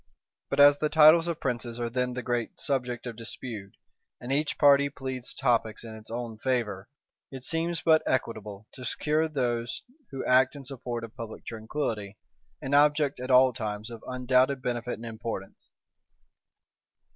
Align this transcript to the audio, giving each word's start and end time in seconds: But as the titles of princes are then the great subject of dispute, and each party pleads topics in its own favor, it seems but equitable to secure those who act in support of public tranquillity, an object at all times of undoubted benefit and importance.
But 0.49 0.59
as 0.59 0.79
the 0.79 0.89
titles 0.89 1.27
of 1.27 1.39
princes 1.39 1.79
are 1.79 1.87
then 1.87 2.13
the 2.13 2.23
great 2.23 2.59
subject 2.59 3.05
of 3.05 3.15
dispute, 3.15 3.75
and 4.19 4.31
each 4.31 4.57
party 4.57 4.89
pleads 4.89 5.31
topics 5.31 5.83
in 5.83 5.93
its 5.95 6.09
own 6.09 6.39
favor, 6.39 6.89
it 7.29 7.43
seems 7.43 7.83
but 7.83 8.01
equitable 8.07 8.65
to 8.73 8.83
secure 8.83 9.27
those 9.27 9.83
who 10.09 10.25
act 10.25 10.55
in 10.55 10.65
support 10.65 11.03
of 11.03 11.15
public 11.15 11.45
tranquillity, 11.45 12.17
an 12.63 12.73
object 12.73 13.19
at 13.19 13.29
all 13.29 13.53
times 13.53 13.91
of 13.91 14.03
undoubted 14.07 14.59
benefit 14.59 14.93
and 14.95 15.05
importance. 15.05 15.69